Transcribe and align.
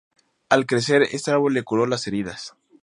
Al 0.49 0.65
crecer, 0.65 1.03
este 1.11 1.29
árbol 1.29 1.53
le 1.53 1.61
curó 1.61 1.85
las 1.85 2.07
heridas. 2.07 2.55